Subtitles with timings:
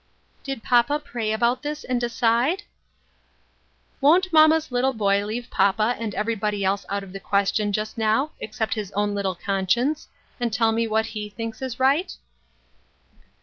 [0.43, 2.63] "Did papa pray about this and decide?""
[4.01, 8.31] Won't mamma's little boy leave papa and everybody else out of the question just now,
[8.39, 10.07] except his own little conscience,
[10.39, 12.17] and tell me what he thinks is right